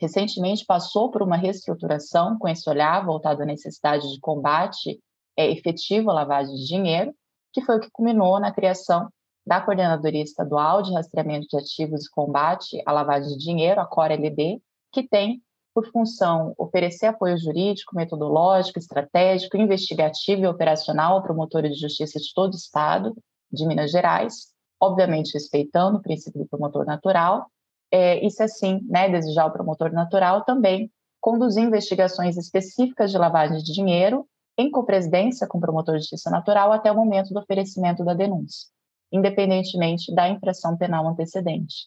[0.00, 5.00] recentemente passou por uma reestruturação com esse olhar voltado à necessidade de combate
[5.36, 7.14] é, efetivo à lavagem de dinheiro,
[7.52, 9.08] que foi o que culminou na criação
[9.46, 14.60] da Coordenadoria Estadual de Rastreamento de Ativos e Combate à Lavagem de Dinheiro, a CORE-LD,
[14.92, 15.42] que tem
[15.74, 22.32] por função oferecer apoio jurídico, metodológico, estratégico, investigativo e operacional a promotores de justiça de
[22.34, 23.16] todo o Estado
[23.50, 24.48] de Minas Gerais,
[24.80, 27.46] obviamente respeitando o princípio do promotor natural,
[27.90, 33.58] é, e se assim né, desejar o promotor natural, também conduzir investigações específicas de lavagem
[33.58, 34.26] de dinheiro
[34.58, 38.68] em copresidência com o promotor de justiça natural até o momento do oferecimento da denúncia,
[39.10, 41.86] independentemente da infração penal antecedente.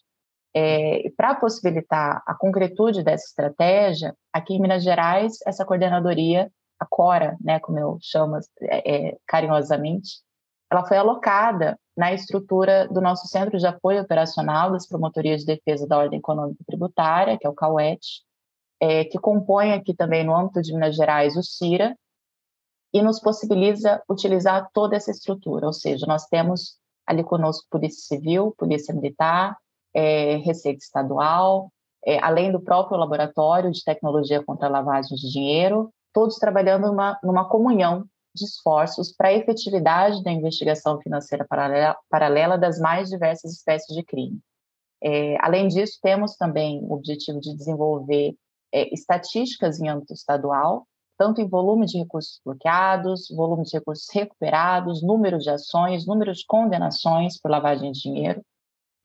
[0.58, 7.38] É, Para possibilitar a concretude dessa estratégia, aqui em Minas Gerais, essa coordenadoria, a CORA,
[7.42, 10.22] né, como eu chamo é, é, carinhosamente,
[10.72, 15.88] ela foi alocada na estrutura do nosso Centro de Apoio Operacional das Promotorias de Defesa
[15.88, 18.24] da Ordem Econômica e Tributária, que é o CAUET,
[18.82, 21.96] é, que compõe aqui também no âmbito de Minas Gerais o CIRA,
[22.94, 28.56] e nos possibilita utilizar toda essa estrutura, ou seja, nós temos ali conosco Polícia Civil,
[28.58, 29.58] Polícia Militar,
[29.96, 31.72] é, Receita Estadual,
[32.06, 37.18] é, além do próprio Laboratório de Tecnologia contra a Lavagem de Dinheiro, todos trabalhando numa,
[37.24, 38.06] numa comunhão
[38.36, 44.04] de esforços para a efetividade da investigação financeira paralela, paralela das mais diversas espécies de
[44.04, 44.40] crime.
[45.02, 48.36] É, além disso, temos também o objetivo de desenvolver
[48.74, 50.86] é, estatísticas em âmbito estadual,
[51.18, 56.46] tanto em volume de recursos bloqueados, volume de recursos recuperados, número de ações, número de
[56.46, 58.42] condenações por lavagem de dinheiro,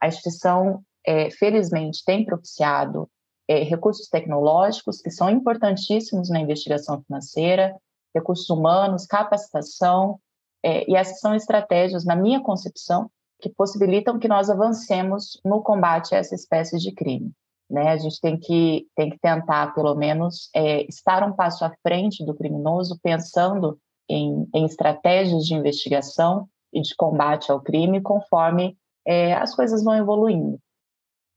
[0.01, 3.07] a instituição, é, felizmente, tem propiciado
[3.47, 7.75] é, recursos tecnológicos que são importantíssimos na investigação financeira,
[8.13, 10.19] recursos humanos, capacitação,
[10.63, 13.09] é, e essas são estratégias, na minha concepção,
[13.41, 17.31] que possibilitam que nós avancemos no combate a essa espécie de crime.
[17.69, 17.89] Né?
[17.89, 22.23] A gente tem que, tem que tentar, pelo menos, é, estar um passo à frente
[22.25, 29.33] do criminoso, pensando em, em estratégias de investigação e de combate ao crime, conforme é,
[29.33, 30.59] as coisas vão evoluindo.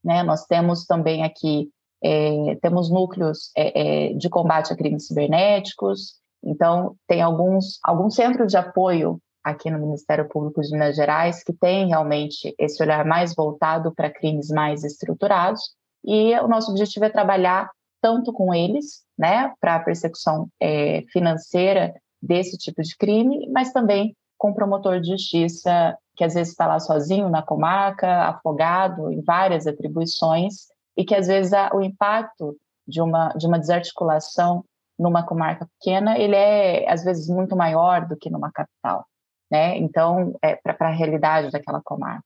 [0.05, 0.23] Né?
[0.23, 1.71] Nós temos também aqui
[2.03, 8.53] é, temos núcleos é, é, de combate a crimes cibernéticos, então tem alguns alguns centros
[8.53, 13.35] de apoio aqui no Ministério Público de Minas Gerais que tem realmente esse olhar mais
[13.35, 15.63] voltado para crimes mais estruturados
[16.05, 17.71] e o nosso objetivo é trabalhar
[18.03, 24.15] tanto com eles, né, para a persecução é, financeira desse tipo de crime, mas também
[24.39, 29.23] com o promotor de justiça, que às vezes está lá sozinho na comarca, afogado em
[29.23, 32.57] várias atribuições, e que às vezes o impacto
[32.87, 34.65] de uma, de uma desarticulação
[34.99, 39.05] numa comarca pequena, ele é às vezes muito maior do que numa capital,
[39.51, 39.77] né?
[39.79, 42.25] Então, é para a realidade daquela comarca.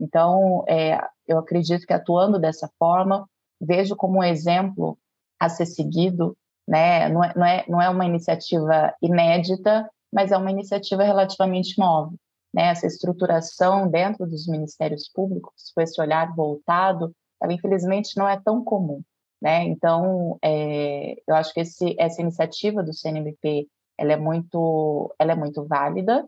[0.00, 3.28] Então, é, eu acredito que atuando dessa forma,
[3.60, 4.98] vejo como um exemplo
[5.38, 6.36] a ser seguido,
[6.66, 7.08] né?
[7.08, 12.14] Não é, não é, não é uma iniciativa inédita, mas é uma iniciativa relativamente nova.
[12.52, 12.68] Né?
[12.68, 18.64] Essa estruturação dentro dos ministérios públicos, com esse olhar voltado, ela infelizmente não é tão
[18.64, 19.02] comum.
[19.40, 19.64] Né?
[19.64, 25.34] Então, é, eu acho que esse, essa iniciativa do CNMP ela é muito, ela é
[25.34, 26.24] muito válida,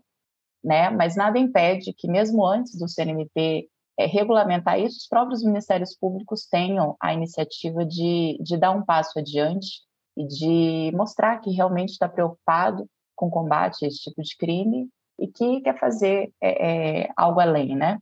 [0.63, 0.89] né?
[0.89, 3.67] Mas nada impede que mesmo antes do CNMP
[3.97, 9.17] é, regulamentar isso, os próprios ministérios públicos tenham a iniciativa de, de dar um passo
[9.17, 9.81] adiante
[10.17, 12.87] e de mostrar que realmente está preocupado
[13.21, 17.75] com combate a esse tipo de crime e que quer fazer é, é, algo além,
[17.75, 17.99] né?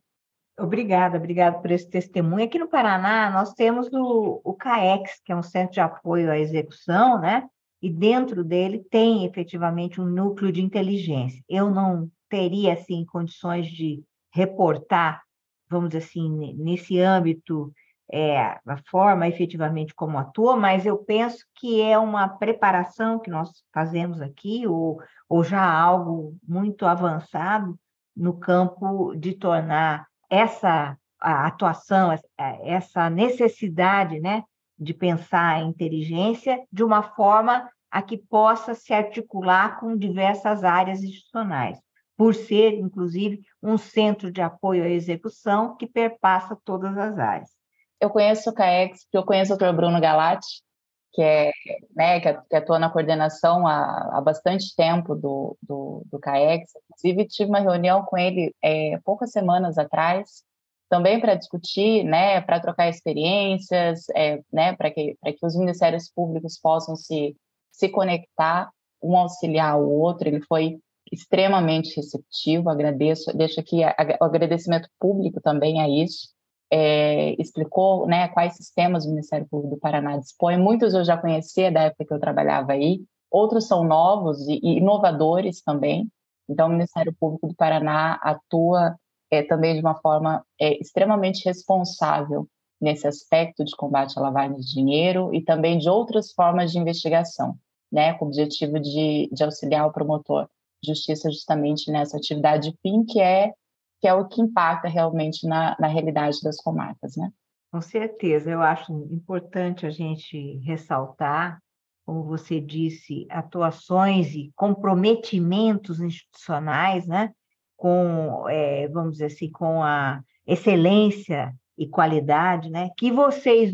[0.58, 2.46] Obrigada, obrigada por esse testemunho.
[2.46, 6.40] Aqui no Paraná, nós temos o, o CAEX, que é um centro de apoio à
[6.40, 7.46] execução, né?
[7.82, 11.44] E dentro dele tem efetivamente um núcleo de inteligência.
[11.50, 14.02] Eu não teria, assim, condições de
[14.34, 15.22] reportar,
[15.70, 17.74] vamos dizer assim, nesse âmbito,
[18.12, 23.50] é, a forma efetivamente como atua, mas eu penso que é uma preparação que nós
[23.74, 27.78] fazemos aqui, ou, ou já algo muito avançado
[28.16, 32.18] no campo de tornar essa atuação,
[32.64, 34.44] essa necessidade né,
[34.78, 41.04] de pensar a inteligência de uma forma a que possa se articular com diversas áreas
[41.04, 41.80] institucionais,
[42.16, 47.59] por ser, inclusive, um centro de apoio à execução que perpassa todas as áreas.
[48.02, 49.74] Eu conheço o CAEX, eu conheço o Dr.
[49.74, 50.64] Bruno Galati,
[51.12, 51.52] que é,
[51.96, 56.72] né, que atua na coordenação há, há bastante tempo do, do, do CAEX.
[56.92, 60.44] Inclusive, tive uma reunião com ele é, poucas semanas atrás,
[60.90, 66.58] também para discutir, né, para trocar experiências, é, né, para que, que os ministérios públicos
[66.58, 67.36] possam se,
[67.72, 68.70] se conectar,
[69.02, 70.28] um auxiliar o outro.
[70.28, 70.80] Ele foi
[71.12, 73.82] extremamente receptivo, agradeço, deixo aqui
[74.22, 76.30] o agradecimento público também a isso
[76.72, 80.58] é, explicou né, quais sistemas o Ministério Público do Paraná dispõe.
[80.58, 83.02] Muitos eu já conhecia da época que eu trabalhava aí,
[83.32, 86.08] outros são novos e, e inovadores também.
[86.48, 88.96] Então, o Ministério Público do Paraná atua
[89.32, 92.48] é, também de uma forma é, extremamente responsável
[92.82, 97.56] nesse aspecto de combate à lavagem de dinheiro e também de outras formas de investigação,
[97.92, 100.48] né, com o objetivo de, de auxiliar o promotor
[100.82, 103.54] de justiça justamente nessa atividade fim, que é
[104.00, 107.32] que é o que impacta realmente na, na realidade das comarcas, né?
[107.72, 111.62] Com certeza, eu acho importante a gente ressaltar,
[112.06, 117.32] como você disse, atuações e comprometimentos institucionais, né?
[117.78, 122.90] Com, é, vamos dizer assim, com a excelência e qualidade, né?
[122.98, 123.72] Que vocês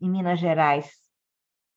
[0.00, 0.90] em Minas Gerais,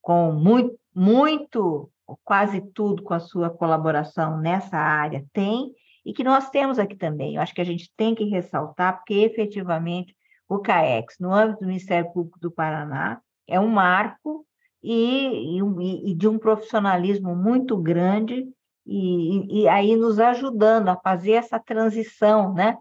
[0.01, 1.91] com muito, muito,
[2.23, 5.71] quase tudo com a sua colaboração nessa área, tem
[6.05, 7.35] e que nós temos aqui também.
[7.35, 10.15] Eu acho que a gente tem que ressaltar, porque efetivamente
[10.47, 14.45] o CAEX, no âmbito do Ministério Público do Paraná, é um marco
[14.81, 18.47] e, e, e de um profissionalismo muito grande,
[18.85, 22.75] e, e, aí nos ajudando a fazer essa transição, né?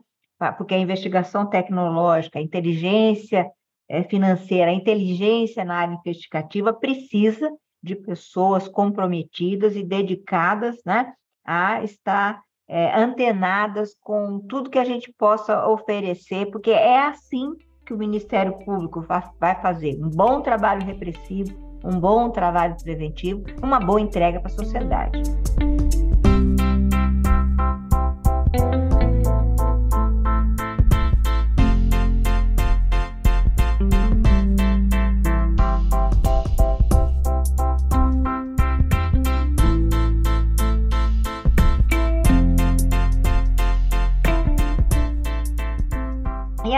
[0.56, 3.50] Porque a investigação tecnológica, a inteligência
[3.88, 7.50] é, financeira, a inteligência na área investigativa precisa
[7.82, 11.12] de pessoas comprometidas e dedicadas, né?
[11.44, 17.52] A estar é, antenadas com tudo que a gente possa oferecer, porque é assim
[17.86, 19.04] que o Ministério Público
[19.40, 24.54] vai fazer um bom trabalho repressivo, um bom trabalho preventivo, uma boa entrega para a
[24.54, 25.22] sociedade.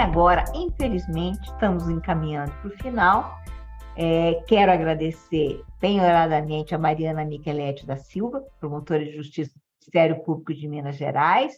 [0.00, 3.38] Agora, infelizmente, estamos encaminhando para o final.
[3.94, 10.54] É, quero agradecer penhoradamente a Mariana Micheletti da Silva, promotora de Justiça do Ministério Público
[10.54, 11.54] de Minas Gerais,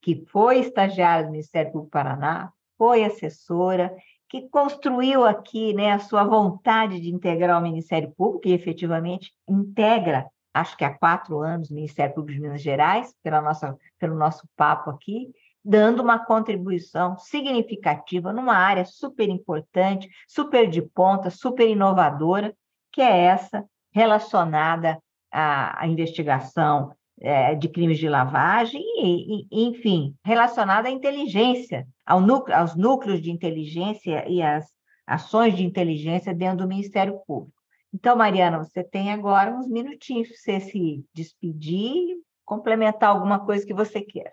[0.00, 3.92] que foi estagiária do Ministério Público do Paraná, foi assessora,
[4.28, 10.26] que construiu aqui né, a sua vontade de integrar o Ministério Público, e efetivamente integra,
[10.54, 14.48] acho que há quatro anos, o Ministério Público de Minas Gerais, pela nossa, pelo nosso
[14.56, 15.32] papo aqui,
[15.64, 22.54] dando uma contribuição significativa numa área super importante, super de ponta, super inovadora,
[22.90, 24.98] que é essa relacionada
[25.30, 32.20] à, à investigação é, de crimes de lavagem, e, e, enfim, relacionada à inteligência, ao
[32.20, 34.66] núcleo, aos núcleos de inteligência e às
[35.06, 37.62] ações de inteligência dentro do Ministério Público.
[37.94, 43.74] Então, Mariana, você tem agora uns minutinhos para você se despedir, complementar alguma coisa que
[43.74, 44.32] você queira.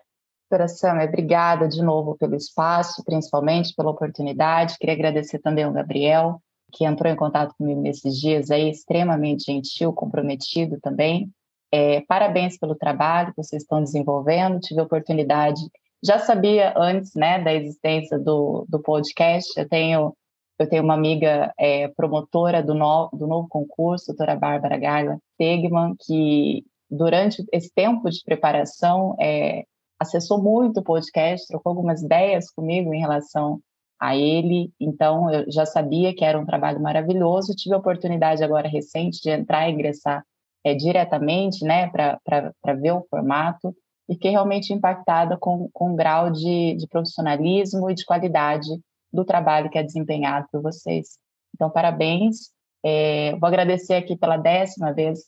[0.50, 4.76] Coração, obrigada de novo pelo espaço, principalmente pela oportunidade.
[4.80, 6.42] Queria agradecer também ao Gabriel,
[6.72, 11.30] que entrou em contato comigo nesses dias aí, extremamente gentil, comprometido também.
[11.70, 14.58] É, parabéns pelo trabalho que vocês estão desenvolvendo.
[14.58, 15.60] Tive a oportunidade,
[16.02, 19.52] já sabia antes né, da existência do, do podcast.
[19.56, 20.16] Eu tenho,
[20.58, 25.94] eu tenho uma amiga é, promotora do, no, do novo concurso, doutora Bárbara Gaila Tegman,
[26.04, 29.64] que durante esse tempo de preparação é,
[30.00, 33.60] acessou muito o podcast, trocou algumas ideias comigo em relação
[34.00, 37.54] a ele, então eu já sabia que era um trabalho maravilhoso.
[37.54, 40.24] Tive a oportunidade agora recente de entrar e ingressar
[40.64, 43.76] é, diretamente, né, para ver o formato,
[44.08, 48.68] e fiquei realmente impactada com, com o grau de, de profissionalismo e de qualidade
[49.12, 51.18] do trabalho que é desempenhado por vocês.
[51.54, 52.50] Então, parabéns.
[52.82, 55.20] É, vou agradecer aqui pela décima vez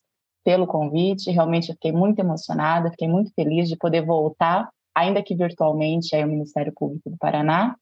[0.44, 1.30] pelo convite.
[1.30, 6.28] Realmente eu fiquei muito emocionada, fiquei muito feliz de poder voltar, ainda que virtualmente, ao
[6.28, 7.76] Ministério Público do Paraná.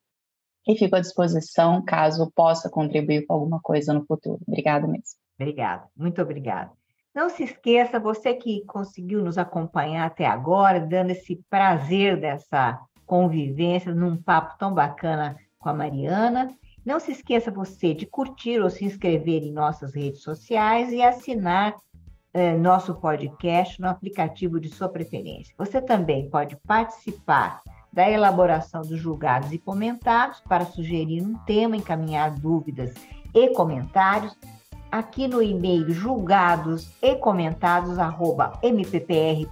[0.67, 4.41] E fico à disposição caso possa contribuir com alguma coisa no futuro.
[4.47, 5.19] Obrigada mesmo.
[5.39, 6.71] Obrigada, muito obrigada.
[7.15, 13.93] Não se esqueça, você que conseguiu nos acompanhar até agora, dando esse prazer dessa convivência
[13.93, 16.55] num papo tão bacana com a Mariana.
[16.85, 21.75] Não se esqueça você de curtir ou se inscrever em nossas redes sociais e assinar
[22.33, 25.55] é, nosso podcast no aplicativo de sua preferência.
[25.59, 27.61] Você também pode participar
[27.93, 32.95] da elaboração dos julgados e comentários para sugerir um tema, encaminhar dúvidas
[33.35, 34.37] e comentários
[34.91, 39.51] aqui no e-mail julgados e comentados arroba mppr.mp.br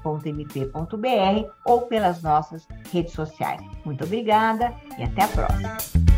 [1.64, 3.60] ou pelas nossas redes sociais.
[3.84, 6.17] Muito obrigada e até a próxima.